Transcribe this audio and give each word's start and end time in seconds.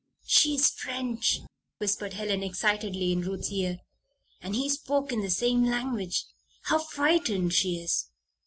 "She 0.25 0.55
is 0.55 0.71
French," 0.71 1.41
whispered 1.77 2.13
Helen, 2.13 2.41
excitedly, 2.41 3.11
in 3.11 3.21
Ruth's 3.21 3.51
ear. 3.51 3.77
"And 4.41 4.55
he 4.55 4.67
spoke 4.67 5.11
in 5.11 5.21
the 5.21 5.29
same 5.29 5.63
language. 5.63 6.25
How 6.63 6.79
frightened 6.79 7.53
she 7.53 7.77
is!" 7.77 8.07